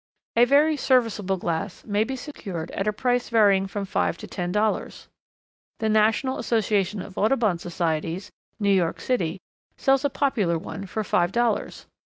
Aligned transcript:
A 0.35 0.45
very 0.45 0.75
serviceable 0.77 1.37
glass 1.37 1.83
may 1.85 2.03
be 2.03 2.15
secured 2.15 2.71
at 2.71 2.87
a 2.87 2.91
price 2.91 3.29
varying 3.29 3.67
from 3.67 3.85
five 3.85 4.17
to 4.17 4.25
ten 4.25 4.51
dollars. 4.51 5.07
The 5.77 5.89
National 5.89 6.39
Association 6.39 7.03
of 7.03 7.19
Audubon 7.19 7.59
Societies, 7.59 8.31
New 8.59 8.73
York 8.73 8.99
City, 8.99 9.37
sells 9.77 10.03
a 10.03 10.09
popular 10.09 10.57
one 10.57 10.87
for 10.87 11.03
five 11.03 11.31
dollars. 11.31 11.85